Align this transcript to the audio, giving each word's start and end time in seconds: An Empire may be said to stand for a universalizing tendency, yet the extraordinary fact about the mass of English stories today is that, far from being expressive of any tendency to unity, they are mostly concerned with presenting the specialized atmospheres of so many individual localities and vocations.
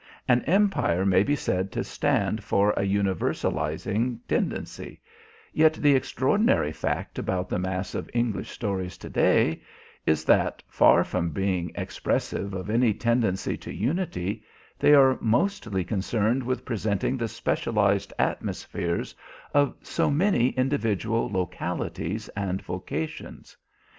An 0.27 0.41
Empire 0.45 1.05
may 1.05 1.21
be 1.21 1.35
said 1.35 1.71
to 1.73 1.83
stand 1.83 2.43
for 2.43 2.71
a 2.71 2.81
universalizing 2.81 4.17
tendency, 4.27 4.99
yet 5.53 5.73
the 5.75 5.93
extraordinary 5.93 6.71
fact 6.71 7.19
about 7.19 7.47
the 7.49 7.59
mass 7.59 7.93
of 7.93 8.09
English 8.11 8.49
stories 8.49 8.97
today 8.97 9.61
is 10.07 10.25
that, 10.25 10.63
far 10.67 11.03
from 11.03 11.29
being 11.29 11.71
expressive 11.75 12.55
of 12.55 12.67
any 12.67 12.95
tendency 12.95 13.55
to 13.57 13.71
unity, 13.71 14.41
they 14.79 14.95
are 14.95 15.19
mostly 15.21 15.83
concerned 15.83 16.41
with 16.41 16.65
presenting 16.65 17.15
the 17.15 17.27
specialized 17.27 18.11
atmospheres 18.17 19.13
of 19.53 19.75
so 19.83 20.09
many 20.09 20.47
individual 20.57 21.29
localities 21.29 22.27
and 22.29 22.59
vocations. 22.63 23.55